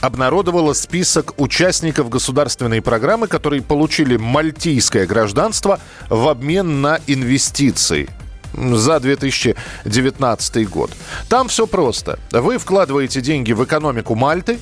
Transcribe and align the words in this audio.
обнародовало 0.00 0.72
список 0.72 1.34
участников 1.38 2.08
государственной 2.08 2.82
программы, 2.82 3.26
которые 3.26 3.62
получили 3.62 4.16
мальтийское 4.16 5.06
гражданство 5.06 5.80
в 6.08 6.28
обмен 6.28 6.80
на 6.80 7.00
инвестиции 7.06 8.08
за 8.52 8.98
2019 9.00 10.68
год. 10.68 10.90
Там 11.28 11.48
все 11.48 11.66
просто. 11.66 12.18
Вы 12.32 12.58
вкладываете 12.58 13.20
деньги 13.20 13.52
в 13.52 13.62
экономику 13.64 14.14
Мальты, 14.14 14.58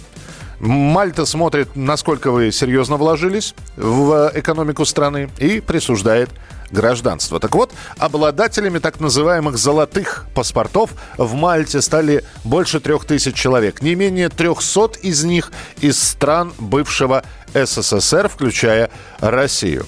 Мальта 0.61 1.25
смотрит, 1.25 1.77
насколько 1.77 2.33
вы 2.33 2.51
серьезно 2.51 2.97
вложились 2.97 3.55
в 3.77 4.33
экономику 4.35 4.85
страны 4.85 5.31
и 5.39 5.61
присуждает 5.61 6.31
гражданство. 6.71 7.41
Так 7.41 7.55
вот, 7.55 7.73
обладателями 7.99 8.79
так 8.79 9.01
называемых 9.01 9.57
золотых 9.57 10.27
паспортов 10.35 10.91
в 11.17 11.35
Мальте 11.35 11.83
стали 11.83 12.25
больше 12.45 12.81
трех 12.81 13.05
тысяч 13.05 13.35
человек. 13.35 13.83
Не 13.83 13.95
менее 13.95 14.29
300 14.29 14.99
из 15.03 15.25
них 15.25 15.53
из 15.81 16.03
стран 16.03 16.53
бывшего 16.59 17.25
СССР, 17.55 18.29
включая 18.29 18.91
Россию. 19.21 19.87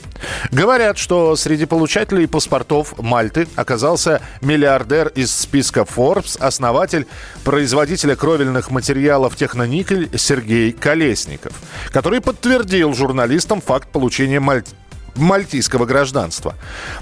Говорят, 0.50 0.98
что 0.98 1.36
среди 1.36 1.66
получателей 1.66 2.26
паспортов 2.26 2.98
Мальты 2.98 3.48
оказался 3.56 4.20
миллиардер 4.40 5.08
из 5.08 5.34
списка 5.34 5.80
Forbes, 5.80 6.38
основатель 6.40 7.06
производителя 7.44 8.16
кровельных 8.16 8.70
материалов 8.70 9.36
«Техноникель» 9.36 10.10
Сергей 10.16 10.72
Колесников, 10.72 11.52
который 11.92 12.20
подтвердил 12.20 12.94
журналистам 12.94 13.60
факт 13.60 13.88
получения 13.90 14.40
Маль 14.40 14.64
мальтийского 15.16 15.86
гражданства. 15.86 16.54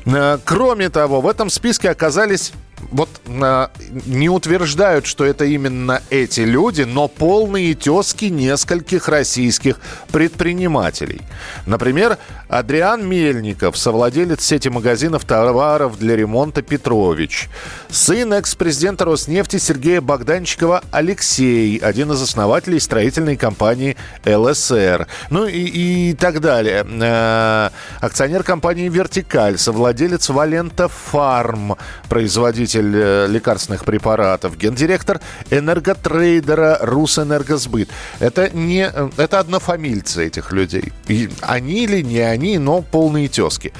Э, 0.06 0.38
Кроме 0.44 0.88
того, 0.88 1.20
в 1.20 1.28
этом 1.28 1.50
списке 1.50 1.90
оказались 1.90 2.52
вот 2.90 3.08
э, 3.26 3.68
не 4.06 4.28
утверждают, 4.28 5.06
что 5.06 5.24
это 5.24 5.44
именно 5.44 6.02
эти 6.10 6.40
люди, 6.40 6.82
но 6.82 7.08
полные 7.08 7.74
тески 7.74 8.26
нескольких 8.26 9.08
российских 9.08 9.80
предпринимателей. 10.12 11.20
Например, 11.66 12.18
Адриан 12.48 13.06
Мельников, 13.06 13.76
совладелец 13.76 14.42
сети 14.42 14.68
магазинов 14.68 15.24
товаров 15.24 15.98
для 15.98 16.16
ремонта 16.16 16.62
Петрович. 16.62 17.48
Сын 17.90 18.32
экс-президента 18.32 19.04
Роснефти 19.04 19.58
Сергея 19.58 20.00
Богданчикова 20.00 20.82
Алексей, 20.90 21.78
один 21.78 22.12
из 22.12 22.22
основателей 22.22 22.80
строительной 22.80 23.36
компании 23.36 23.96
ЛСР. 24.24 25.06
Ну 25.30 25.46
и, 25.46 26.10
и 26.10 26.14
так 26.14 26.40
далее. 26.40 26.86
Э, 26.88 27.70
акционер 28.00 28.42
компании 28.44 28.88
«Вертикаль», 28.88 29.58
совладелец 29.58 30.28
Валента 30.28 30.88
Фарм, 30.88 31.76
производитель 32.08 32.67
производитель 32.68 32.92
э, 32.94 33.26
лекарственных 33.28 33.84
препаратов, 33.84 34.56
гендиректор 34.56 35.20
энерготрейдера 35.50 36.78
Русэнергосбыт. 36.80 37.88
Это 38.20 38.50
не, 38.50 38.90
э, 38.92 39.10
это 39.16 39.40
однофамильцы 39.40 40.26
этих 40.26 40.52
людей. 40.52 40.92
И 41.08 41.30
они 41.40 41.84
или 41.84 42.02
не 42.02 42.20
они, 42.20 42.58
но 42.58 42.82
полные 42.82 43.28
тески. 43.28 43.72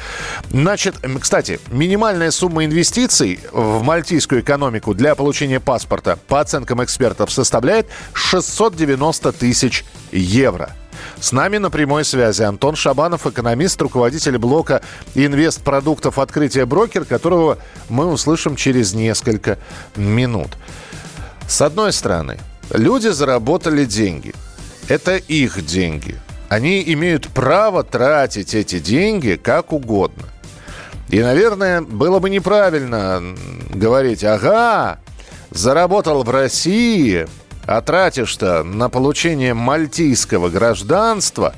Значит, 0.51 0.97
кстати, 1.21 1.61
минимальная 1.71 2.31
сумма 2.31 2.65
инвестиций 2.65 3.41
в 3.53 3.83
мальтийскую 3.83 4.41
экономику 4.41 4.95
для 4.95 5.15
получения 5.15 5.61
паспорта 5.61 6.19
по 6.29 6.41
оценкам 6.41 6.83
экспертов 6.83 7.31
составляет 7.31 7.87
690 8.15 9.33
тысяч 9.33 9.85
евро. 10.13 10.71
С 11.21 11.33
нами 11.33 11.59
на 11.59 11.71
прямой 11.71 12.05
связи 12.05 12.43
Антон 12.43 12.77
Шабанов, 12.77 13.27
экономист, 13.27 13.81
руководитель 13.83 14.39
блока 14.39 14.83
инвестпродуктов 15.15 16.19
«Открытие 16.19 16.67
брокер», 16.67 17.05
которого 17.05 17.59
мы 17.89 18.07
услышим 18.07 18.57
через 18.57 18.95
несколько 18.95 19.59
минут. 19.97 20.57
С 21.49 21.61
одной 21.63 21.93
стороны, 21.93 22.39
люди 22.71 23.09
заработали 23.09 23.85
деньги. 23.85 24.35
Это 24.89 25.17
их 25.17 25.65
деньги. 25.65 26.17
Они 26.49 26.83
имеют 26.93 27.29
право 27.29 27.85
тратить 27.85 28.55
эти 28.55 28.79
деньги 28.79 29.39
как 29.43 29.73
угодно. 29.73 30.25
И, 31.11 31.21
наверное, 31.21 31.81
было 31.83 32.19
бы 32.19 32.31
неправильно 32.31 33.23
говорить, 33.71 34.25
ага, 34.25 34.99
заработал 35.51 36.23
в 36.23 36.31
России, 36.31 37.27
а 37.69 37.83
тратишь-то 37.83 38.63
на 38.65 38.89
получение 38.89 39.53
мальтийского 39.53 40.49
гражданства, 40.49 41.55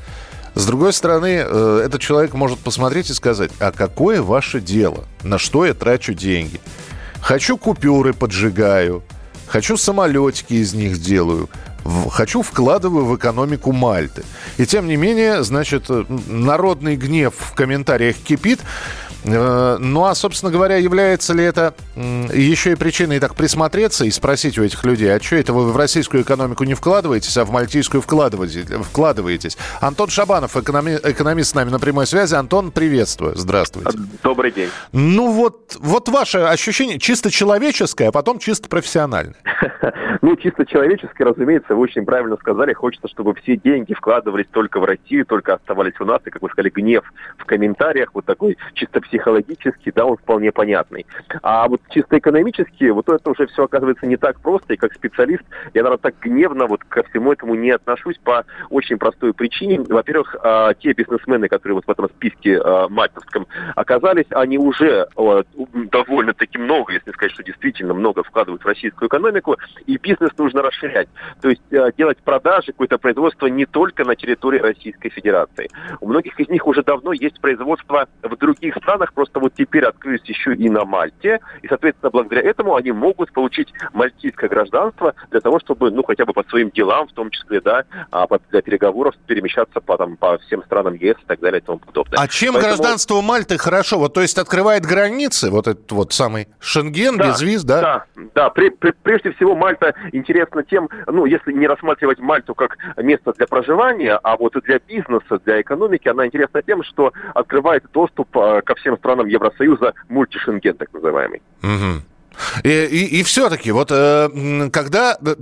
с 0.57 0.67
другой 0.67 0.93
стороны, 0.93 1.45
э, 1.47 1.83
этот 1.87 2.01
человек 2.01 2.35
может 2.35 2.59
посмотреть 2.59 3.11
и 3.11 3.15
сказать, 3.15 3.53
а 3.61 3.71
какое 3.71 4.21
ваше 4.21 4.61
дело? 4.61 5.05
На 5.23 5.39
что 5.39 5.65
я 5.65 5.73
трачу 5.73 6.13
деньги? 6.13 6.61
Хочу 7.21 7.57
купюры 7.57 8.13
поджигаю, 8.13 9.05
хочу 9.47 9.77
самолетики 9.77 10.55
из 10.55 10.75
них 10.75 11.01
делаю, 11.01 11.49
хочу 12.11 12.43
вкладываю 12.43 13.05
в 13.05 13.17
экономику 13.17 13.71
Мальты. 13.71 14.25
И 14.57 14.67
тем 14.67 14.89
не 14.89 14.97
менее, 14.97 15.45
значит, 15.45 15.85
народный 15.89 16.97
гнев 16.97 17.35
в 17.39 17.55
комментариях 17.55 18.17
кипит. 18.17 18.59
Э, 19.25 19.77
ну 19.79 20.05
а, 20.05 20.15
собственно 20.15 20.51
говоря, 20.53 20.77
является 20.77 21.35
ли 21.35 21.45
это 21.45 21.75
еще 21.97 22.73
и 22.73 22.75
причиной 22.75 23.21
так 23.21 23.35
присмотреться 23.35 24.05
и 24.05 24.11
спросить 24.11 24.59
у 24.59 24.65
этих 24.65 24.85
людей, 24.85 25.15
а 25.15 25.21
что 25.21 25.37
это 25.37 25.53
вы 25.53 25.71
в 25.71 25.77
российскую 25.77 26.23
экономику 26.23 26.65
не 26.65 26.75
вкладываетесь, 26.75 27.37
а 27.37 27.45
в 27.45 27.51
мальтийскую 27.51 28.03
вкладываетесь? 28.03 29.59
Антон 29.81 30.09
Шабанов, 30.09 30.57
экономи, 30.57 30.99
экономист 31.03 31.51
с 31.51 31.55
нами 31.55 31.71
на 31.71 31.79
прямой 31.79 32.07
связи. 32.07 32.35
Антон, 32.35 32.71
приветствую. 32.71 33.37
Здравствуйте. 33.37 33.99
Добрый 34.23 34.53
день. 34.53 34.71
Ну 34.93 35.33
вот, 35.33 35.77
вот 35.79 36.09
ваше 36.09 36.39
ощущение 36.39 36.99
чисто 36.99 37.31
человеческое, 37.31 38.09
а 38.09 38.13
потом 38.13 38.39
чисто 38.39 38.69
профессиональное. 38.69 39.37
Ну, 40.23 40.37
чисто 40.37 40.67
человеческое, 40.67 41.25
разумеется, 41.25 41.75
вы 41.75 41.83
очень 41.83 42.05
правильно 42.05 42.37
сказали. 42.37 42.75
Хочется, 42.75 43.09
чтобы 43.09 43.35
все 43.37 43.57
деньги 43.57 43.95
вкладывались 43.95 44.47
только 44.53 44.79
в 44.79 44.85
Россию, 44.85 45.25
только 45.25 45.55
оставались 45.55 45.99
у 45.99 46.05
нас. 46.05 46.21
И, 46.27 46.31
как 46.31 46.43
вы 46.43 46.51
сказали, 46.51 46.69
гнев 46.69 47.11
в 47.39 47.45
комментариях, 47.47 48.11
вот 48.13 48.27
такой 48.27 48.59
чисто 48.75 49.01
психологически, 49.11 49.93
да, 49.95 50.07
он 50.07 50.17
вполне 50.17 50.53
понятный. 50.53 51.05
А 51.43 51.69
вот 51.69 51.81
чисто 51.91 52.19
экономически, 52.19 52.85
вот 52.91 53.09
это 53.09 53.31
уже 53.31 53.47
все 53.49 53.65
оказывается 53.65 54.07
не 54.07 54.17
так 54.17 54.41
просто, 54.41 54.75
и 54.75 54.77
как 54.77 54.93
специалист 54.95 55.43
я, 55.75 55.83
наверное, 55.83 55.99
так 55.99 56.15
гневно 56.21 56.67
вот 56.67 56.85
ко 56.85 57.03
всему 57.05 57.33
этому 57.33 57.55
не 57.55 57.71
отношусь 57.71 58.19
по 58.19 58.45
очень 58.71 58.99
простой 58.99 59.35
причине. 59.35 59.81
Во-первых, 59.81 60.37
а, 60.43 60.75
те 60.75 60.93
бизнесмены, 60.93 61.49
которые 61.49 61.77
вот 61.77 61.87
в 61.87 61.91
этом 61.91 62.09
списке 62.09 62.61
а, 62.61 62.89
мальтовском 62.89 63.47
оказались, 63.75 64.27
они 64.31 64.59
уже 64.59 65.09
довольно-таки 65.91 66.59
много, 66.59 66.93
если 66.93 67.11
сказать, 67.11 67.33
что 67.33 67.43
действительно 67.43 67.95
много 67.95 68.23
вкладывают 68.23 68.63
в 68.63 68.67
российскую 68.67 69.09
экономику, 69.09 69.57
и 69.87 69.97
бизнес 69.97 70.31
нужно 70.39 70.63
расширять. 70.63 71.09
То 71.41 71.49
есть 71.49 71.63
а, 71.73 71.91
делать 71.93 72.19
продажи, 72.19 72.69
какое-то 72.69 72.99
производство 72.99 73.47
не 73.47 73.67
только 73.67 74.05
на 74.05 74.15
территории 74.15 74.59
Российской 74.59 75.09
Федерации. 75.09 75.69
У 76.01 76.09
многих 76.09 76.39
из 76.39 76.49
них 76.49 76.67
уже 76.67 76.83
давно 76.83 77.13
есть 77.13 77.41
производство 77.41 78.07
в 78.23 78.37
других 78.37 78.77
странах, 78.77 79.00
странах, 79.01 79.13
просто 79.15 79.41
вот 79.41 79.55
теперь 79.57 79.85
открылись 79.85 80.23
еще 80.25 80.55
и 80.55 80.69
на 80.69 80.85
Мальте, 80.85 81.41
и, 81.63 81.69
соответственно, 81.69 82.11
благодаря 82.11 82.43
этому 82.43 82.77
они 82.77 82.93
могут 82.93 83.33
получить 83.33 83.73
мальтийское 83.93 84.49
гражданство 84.49 85.15
для 85.31 85.41
того, 85.41 85.59
чтобы, 85.61 85.91
ну, 85.91 86.03
хотя 86.03 86.25
бы 86.25 86.33
по 86.33 86.45
своим 86.45 86.71
делам, 86.71 87.09
в 87.09 87.13
том 87.13 87.31
числе, 87.31 87.61
да, 87.61 87.85
а 88.11 88.27
для 88.51 88.63
переговоров 88.63 89.15
перемещаться 89.27 89.81
по, 89.81 89.97
там, 89.97 90.17
по 90.17 90.39
всем 90.39 90.63
странам 90.65 90.95
ЕС 90.95 91.17
и 91.23 91.27
так 91.27 91.41
далее 91.41 91.61
и 91.61 91.65
тому 91.65 91.79
подобное. 91.79 92.19
А 92.19 92.29
чем 92.29 92.55
Поэтому... 92.55 92.77
гражданство 92.77 93.21
Мальты 93.21 93.59
хорошо? 93.59 93.99
Вот, 93.99 94.15
то 94.15 94.21
есть 94.21 94.39
открывает 94.39 94.85
границы, 94.85 95.51
вот 95.51 95.67
этот 95.67 95.91
вот 95.93 96.13
самый 96.13 96.49
Шенген, 96.61 97.17
да, 97.17 97.29
без 97.29 97.41
виз, 97.43 97.65
да? 97.65 97.81
Да, 97.81 98.05
да. 98.35 98.51
При, 98.51 98.71
при, 98.71 98.93
прежде 99.03 99.33
всего 99.33 99.55
Мальта 99.55 99.95
интересна 100.13 100.63
тем, 100.63 100.89
ну, 101.07 101.25
если 101.25 101.53
не 101.53 101.67
рассматривать 101.67 102.19
Мальту 102.19 102.55
как 102.55 102.77
место 102.97 103.33
для 103.33 103.47
проживания, 103.47 104.19
а 104.23 104.37
вот 104.37 104.55
для 104.65 104.79
бизнеса, 104.79 105.41
для 105.45 105.61
экономики, 105.61 106.09
она 106.09 106.27
интересна 106.27 106.63
тем, 106.63 106.83
что 106.83 107.13
открывает 107.35 107.85
доступ 107.93 108.37
а, 108.37 108.61
ко 108.63 108.75
всем 108.75 108.90
всем 108.91 108.99
странам 108.99 109.27
Евросоюза 109.27 109.95
мультишенген, 110.09 110.77
так 110.77 110.93
называемый. 110.93 111.43
Угу. 111.63 112.03
И, 112.65 112.69
и, 112.69 113.21
и 113.21 113.23
все-таки, 113.23 113.71
вот 113.73 113.91
э, 113.91 114.71
когда 114.73 115.19
э, 115.21 115.35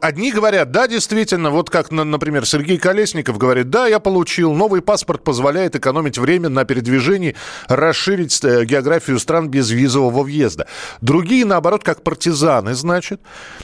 одни 0.00 0.32
говорят, 0.32 0.70
да, 0.70 0.88
действительно, 0.88 1.50
вот 1.50 1.70
как, 1.70 1.90
например, 1.90 2.46
Сергей 2.46 2.78
Колесников 2.78 3.38
говорит, 3.38 3.70
да, 3.70 3.86
я 3.86 3.98
получил, 4.00 4.52
новый 4.52 4.82
паспорт 4.82 5.24
позволяет 5.24 5.76
экономить 5.76 6.18
время 6.18 6.48
на 6.48 6.64
передвижении, 6.64 7.36
расширить 7.68 8.42
э, 8.44 8.64
географию 8.64 9.18
стран 9.18 9.48
без 9.48 9.70
визового 9.70 10.22
въезда. 10.22 10.66
Другие, 11.00 11.44
наоборот, 11.44 11.84
как 11.84 12.02
партизаны, 12.02 12.74
значит, 12.74 13.20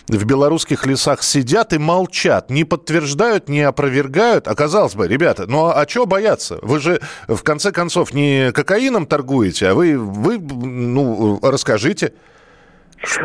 в 0.09 0.25
белорусских 0.25 0.87
лесах 0.87 1.23
сидят 1.23 1.73
и 1.73 1.79
молчат, 1.79 2.51
не 2.51 2.65
подтверждают, 2.65 3.49
не 3.49 3.63
опровергают. 3.63 4.49
Оказалось 4.49 4.95
бы, 4.95 5.09
ребята, 5.09 5.47
ну 5.47 5.67
а 5.67 5.87
что 5.89 6.07
бояться? 6.07 6.59
Вы 6.63 6.81
же, 6.81 7.01
в 7.29 7.43
конце 7.43 7.73
концов, 7.73 8.13
не 8.13 8.53
кокаином 8.53 9.07
торгуете, 9.07 9.69
а 9.69 9.75
вы, 9.75 9.99
вы 9.99 10.39
ну, 10.39 11.39
расскажите. 11.43 12.13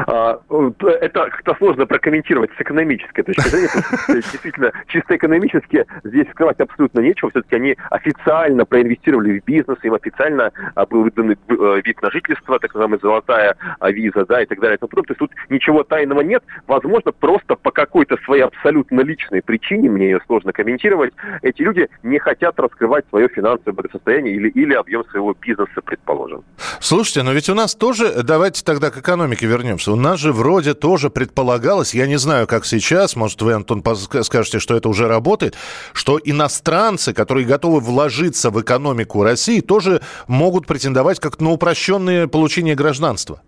А, 0.07 0.39
это 0.79 1.29
как-то 1.29 1.55
сложно 1.55 1.85
прокомментировать 1.85 2.51
с 2.57 2.61
экономической 2.61 3.23
точки 3.23 3.47
зрения. 3.47 3.69
Действительно, 4.07 4.71
чисто 4.87 5.15
экономически 5.15 5.85
здесь 6.03 6.27
скрывать 6.31 6.59
абсолютно 6.59 6.99
нечего. 6.99 7.29
Все-таки 7.31 7.55
они 7.55 7.75
официально 7.89 8.65
проинвестировали 8.65 9.39
в 9.39 9.45
бизнес, 9.45 9.77
им 9.83 9.93
официально 9.93 10.51
а, 10.75 10.85
был 10.85 11.03
выдан 11.03 11.31
э, 11.31 11.35
вид 11.83 12.01
на 12.01 12.11
жительство, 12.11 12.59
так 12.59 12.73
называемая 12.73 12.99
золотая 13.01 13.55
а, 13.79 13.91
виза, 13.91 14.25
да, 14.25 14.41
и 14.41 14.45
так 14.45 14.59
далее. 14.59 14.77
То 14.77 14.87
есть 14.95 15.17
тут 15.17 15.31
ничего 15.49 15.83
тайного 15.83 16.21
нет. 16.21 16.43
Возможно, 16.67 17.11
просто 17.11 17.55
по 17.55 17.71
какой-то 17.71 18.17
своей 18.25 18.43
абсолютно 18.43 19.01
личной 19.01 19.41
причине, 19.41 19.89
мне 19.89 20.11
ее 20.11 20.19
сложно 20.25 20.53
комментировать, 20.53 21.13
эти 21.41 21.61
люди 21.61 21.89
не 22.03 22.19
хотят 22.19 22.59
раскрывать 22.59 23.05
свое 23.09 23.27
финансовое 23.29 23.73
благосостояние 23.73 24.35
или, 24.35 24.49
или 24.49 24.73
объем 24.73 25.03
своего 25.05 25.33
бизнеса, 25.33 25.81
предположим. 25.83 26.43
Слушайте, 26.79 27.23
но 27.23 27.33
ведь 27.33 27.49
у 27.49 27.55
нас 27.55 27.75
тоже, 27.75 28.23
давайте 28.23 28.63
тогда 28.63 28.91
к 28.91 28.97
экономике 28.97 29.47
вернемся 29.47 29.70
вернемся. 29.71 29.91
У 29.91 29.95
нас 29.95 30.19
же 30.19 30.33
вроде 30.33 30.73
тоже 30.73 31.09
предполагалось, 31.09 31.93
я 31.93 32.07
не 32.07 32.17
знаю, 32.17 32.47
как 32.47 32.65
сейчас, 32.65 33.15
может, 33.15 33.41
вы, 33.41 33.53
Антон, 33.53 33.83
скажете, 34.23 34.59
что 34.59 34.75
это 34.75 34.89
уже 34.89 35.07
работает, 35.07 35.55
что 35.93 36.19
иностранцы, 36.23 37.13
которые 37.13 37.45
готовы 37.45 37.79
вложиться 37.79 38.49
в 38.49 38.61
экономику 38.61 39.23
России, 39.23 39.61
тоже 39.61 40.01
могут 40.27 40.67
претендовать 40.67 41.19
как 41.19 41.39
на 41.39 41.51
упрощенное 41.51 42.27
получение 42.27 42.75
гражданства. 42.75 43.41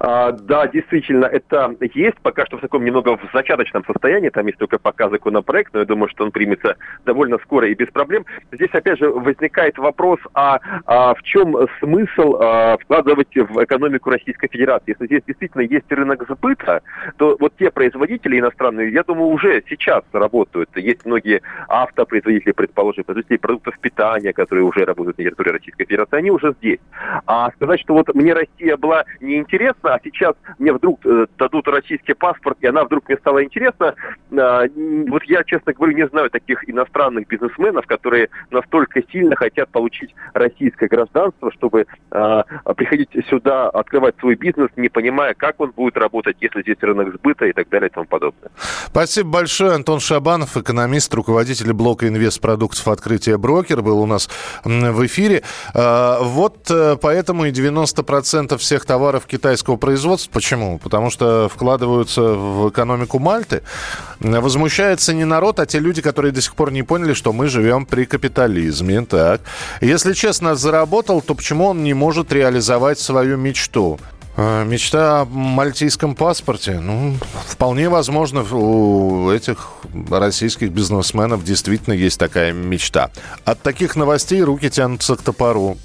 А, 0.00 0.32
да, 0.32 0.66
действительно, 0.66 1.26
это 1.26 1.74
есть 1.94 2.18
пока 2.22 2.46
что 2.46 2.58
в 2.58 2.60
таком 2.60 2.84
немного 2.84 3.16
в 3.16 3.20
зачаточном 3.32 3.84
состоянии. 3.84 4.28
Там 4.28 4.46
есть 4.46 4.58
только 4.58 4.78
пока 4.78 5.08
законопроект, 5.08 5.72
но 5.72 5.80
я 5.80 5.86
думаю, 5.86 6.08
что 6.08 6.24
он 6.24 6.30
примется 6.30 6.76
довольно 7.04 7.38
скоро 7.38 7.68
и 7.68 7.74
без 7.74 7.88
проблем. 7.88 8.24
Здесь, 8.52 8.70
опять 8.72 8.98
же, 8.98 9.08
возникает 9.10 9.78
вопрос, 9.78 10.18
а, 10.34 10.60
а 10.86 11.14
в 11.14 11.22
чем 11.22 11.56
смысл 11.80 12.36
а, 12.40 12.76
вкладывать 12.78 13.34
в 13.34 13.64
экономику 13.64 14.10
Российской 14.10 14.48
Федерации? 14.48 14.92
Если 14.92 15.06
здесь 15.06 15.22
действительно 15.26 15.62
есть 15.62 15.90
рынок 15.90 16.24
сбыта, 16.28 16.82
то 17.16 17.36
вот 17.38 17.52
те 17.58 17.70
производители 17.70 18.38
иностранные, 18.38 18.92
я 18.92 19.02
думаю, 19.02 19.28
уже 19.28 19.62
сейчас 19.68 20.02
работают. 20.12 20.70
Есть 20.76 21.04
многие 21.04 21.42
автопроизводители, 21.68 22.52
предположим, 22.52 23.04
производители 23.04 23.36
продуктов 23.36 23.78
питания, 23.80 24.32
которые 24.32 24.64
уже 24.64 24.84
работают 24.84 25.18
на 25.18 25.24
территории 25.24 25.50
Российской 25.50 25.84
Федерации, 25.84 26.16
они 26.16 26.30
уже 26.30 26.54
здесь. 26.58 26.80
А 27.26 27.50
сказать, 27.52 27.80
что 27.80 27.94
вот 27.94 28.14
мне 28.14 28.32
Россия 28.32 28.76
была 28.76 29.04
неинтересна, 29.20 29.77
интересно, 29.78 29.94
а 29.94 30.00
сейчас 30.02 30.34
мне 30.58 30.72
вдруг 30.72 31.04
э, 31.04 31.26
дадут 31.38 31.68
российский 31.68 32.14
паспорт, 32.14 32.58
и 32.60 32.66
она 32.66 32.84
вдруг 32.84 33.08
мне 33.08 33.16
стала 33.18 33.42
интересна. 33.42 33.94
Э, 34.30 34.66
вот 35.08 35.22
я, 35.24 35.44
честно 35.44 35.72
говорю, 35.72 35.96
не 35.96 36.06
знаю 36.08 36.30
таких 36.30 36.68
иностранных 36.68 37.26
бизнесменов, 37.26 37.86
которые 37.86 38.28
настолько 38.50 39.02
сильно 39.10 39.36
хотят 39.36 39.68
получить 39.70 40.14
российское 40.34 40.88
гражданство, 40.88 41.50
чтобы 41.52 41.86
э, 42.10 42.42
приходить 42.76 43.10
сюда, 43.28 43.68
открывать 43.70 44.16
свой 44.18 44.34
бизнес, 44.34 44.70
не 44.76 44.88
понимая, 44.88 45.34
как 45.34 45.60
он 45.60 45.70
будет 45.70 45.96
работать, 45.96 46.36
если 46.40 46.62
здесь 46.62 46.78
рынок 46.80 47.14
сбыта 47.14 47.46
и 47.46 47.52
так 47.52 47.68
далее 47.68 47.88
и 47.88 47.92
тому 47.92 48.06
подобное. 48.06 48.50
Спасибо 48.86 49.30
большое. 49.30 49.72
Антон 49.72 50.00
Шабанов, 50.00 50.56
экономист, 50.56 51.12
руководитель 51.14 51.72
блока 51.72 52.08
инвестпродуктов 52.08 52.88
«Открытие 52.88 53.38
брокер», 53.38 53.82
был 53.82 54.00
у 54.00 54.06
нас 54.06 54.28
в 54.64 55.06
эфире. 55.06 55.42
Э, 55.74 56.16
вот 56.20 56.70
э, 56.70 56.96
поэтому 57.00 57.46
и 57.46 57.50
90% 57.50 58.56
всех 58.56 58.84
товаров 58.84 59.26
китайского 59.26 59.67
российского 59.68 59.76
производства. 59.76 60.32
Почему? 60.32 60.78
Потому 60.78 61.10
что 61.10 61.48
вкладываются 61.48 62.22
в 62.22 62.70
экономику 62.70 63.18
Мальты. 63.18 63.62
Возмущается 64.20 65.12
не 65.12 65.24
народ, 65.24 65.60
а 65.60 65.66
те 65.66 65.78
люди, 65.78 66.00
которые 66.02 66.32
до 66.32 66.40
сих 66.40 66.54
пор 66.54 66.72
не 66.72 66.82
поняли, 66.82 67.14
что 67.14 67.32
мы 67.32 67.48
живем 67.48 67.84
при 67.84 68.04
капитализме. 68.04 69.04
Так. 69.04 69.40
Если 69.80 70.14
честно 70.14 70.54
заработал, 70.54 71.20
то 71.20 71.34
почему 71.34 71.66
он 71.66 71.82
не 71.82 71.94
может 71.94 72.32
реализовать 72.32 72.98
свою 72.98 73.36
мечту? 73.36 73.98
А, 74.36 74.64
мечта 74.64 75.20
о 75.20 75.24
мальтийском 75.24 76.14
паспорте. 76.14 76.80
Ну, 76.80 77.16
вполне 77.46 77.88
возможно, 77.88 78.42
у 78.42 79.30
этих 79.30 79.68
российских 80.10 80.70
бизнесменов 80.70 81.44
действительно 81.44 81.94
есть 81.94 82.18
такая 82.18 82.52
мечта. 82.52 83.10
От 83.44 83.60
таких 83.62 83.96
новостей 83.96 84.42
руки 84.42 84.70
тянутся 84.70 85.16
к 85.16 85.22
топору. 85.22 85.76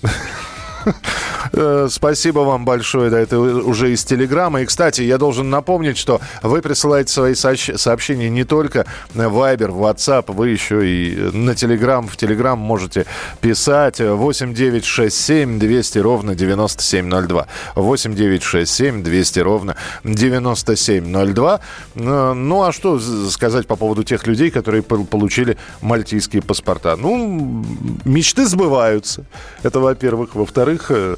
Э, 1.56 1.88
спасибо 1.90 2.40
вам 2.40 2.66
большое. 2.66 3.12
Да, 3.12 3.20
это 3.20 3.40
уже 3.40 3.94
из 3.94 4.04
Телеграма. 4.04 4.62
И, 4.62 4.66
кстати, 4.66 5.02
я 5.02 5.18
должен 5.18 5.50
напомнить, 5.50 5.98
что 5.98 6.20
вы 6.42 6.62
присылаете 6.62 7.14
свои 7.14 7.36
сообщения 7.36 8.30
не 8.30 8.44
только 8.44 8.86
в 9.14 9.20
Viber, 9.20 9.70
WhatsApp, 9.70 10.34
вы 10.34 10.50
еще 10.50 10.88
и 10.88 11.16
на 11.32 11.54
Телеграм. 11.56 12.08
В 12.08 12.18
Телеграм 12.18 12.58
можете 12.58 13.06
писать 13.40 14.00
8967 14.00 15.60
200 15.60 16.00
ровно 16.00 16.36
9702. 16.36 17.48
8967 17.76 19.04
200 19.04 19.40
ровно 19.40 19.76
9702. 20.04 21.60
Э, 21.96 22.34
ну, 22.34 22.64
а 22.64 22.72
что 22.72 23.00
сказать 23.30 23.68
по 23.68 23.76
поводу 23.76 24.04
тех 24.04 24.26
людей, 24.26 24.50
которые 24.50 24.82
получили 24.82 25.58
мальтийские 25.82 26.42
паспорта? 26.42 26.96
Ну, 26.96 27.64
мечты 28.06 28.48
сбываются. 28.48 29.26
Это, 29.62 29.80
во-первых. 29.80 30.34
Во-вторых, 30.34 30.88
э, 30.90 31.16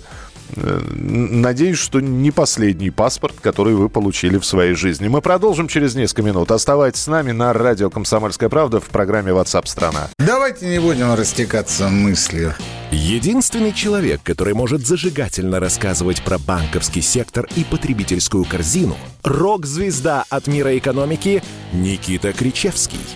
Надеюсь, 0.56 1.78
что 1.78 2.00
не 2.00 2.32
последний 2.32 2.90
паспорт, 2.90 3.36
который 3.42 3.74
вы 3.74 3.90
получили 3.90 4.38
в 4.38 4.46
своей 4.46 4.74
жизни. 4.74 5.08
Мы 5.08 5.22
продолжим 5.22 5.68
через 5.68 5.96
несколько 5.96 6.22
минут. 6.24 6.52
Оставайтесь 6.52 7.02
с 7.02 7.08
нами 7.08 7.32
на 7.32 7.54
радио 7.54 7.90
«Комсомольская 7.90 8.50
правда» 8.50 8.80
в 8.80 8.86
программе 8.86 9.32
WhatsApp 9.32 9.68
страна 9.68 10.10
Давайте 10.20 10.68
не 10.68 10.80
будем 10.80 11.14
растекаться 11.14 11.90
мыслью. 11.90 12.54
Единственный 12.92 13.74
человек, 13.74 14.22
который 14.24 14.54
может 14.54 14.86
зажигательно 14.86 15.60
рассказывать 15.60 16.24
про 16.24 16.38
банковский 16.38 17.02
сектор 17.02 17.48
и 17.56 17.64
потребительскую 17.64 18.46
корзину– 18.46 18.96
рок-звезда 19.24 20.26
от 20.30 20.48
мира 20.48 20.78
экономики 20.78 21.44
Никита 21.74 22.32
Кричевский– 22.34 23.00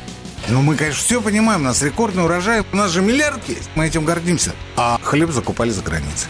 ну, 0.47 0.63
мы, 0.63 0.75
конечно, 0.75 0.99
все 0.99 1.21
понимаем, 1.21 1.61
у 1.61 1.65
нас 1.65 1.81
рекордный 1.83 2.23
урожай, 2.23 2.63
у 2.71 2.75
нас 2.75 2.91
же 2.91 3.01
миллиард 3.01 3.47
есть, 3.47 3.69
мы 3.75 3.85
этим 3.85 4.03
гордимся. 4.03 4.51
А 4.75 4.99
хлеб 5.03 5.29
закупали 5.31 5.69
за 5.69 5.83
границей. 5.83 6.29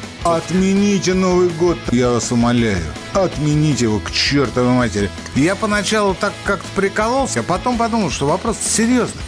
Отмените 0.23 1.15
Новый 1.15 1.49
год, 1.49 1.79
я 1.91 2.11
вас 2.11 2.31
умоляю. 2.31 2.85
Отмените 3.13 3.85
его 3.85 3.99
к 3.99 4.11
чертовой 4.11 4.73
матери. 4.73 5.09
Я 5.35 5.55
поначалу 5.55 6.13
так 6.13 6.31
как-то 6.43 6.67
прикололся, 6.75 7.39
а 7.39 7.43
потом 7.43 7.75
подумал, 7.75 8.11
что 8.11 8.27
вопрос 8.27 8.57
серьезный. 8.59 9.23